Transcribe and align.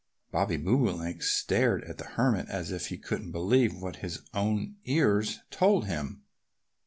Bobby 0.31 0.57
Bobolink 0.57 1.21
stared 1.21 1.83
at 1.83 1.99
the 1.99 2.05
Hermit 2.17 2.49
as 2.49 2.71
if 2.71 2.87
he 2.87 2.97
couldn't 2.97 3.31
believe 3.31 3.75
what 3.83 3.97
his 3.97 4.23
own 4.33 4.77
ears 4.85 5.41
told 5.51 5.85
him. 5.85 6.23